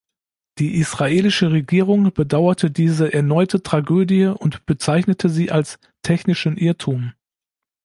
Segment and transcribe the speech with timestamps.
[0.57, 7.13] Die israelische Regierung bedauerte diese erneute Tragödie und bezeichnete sie als technischen Irrtum.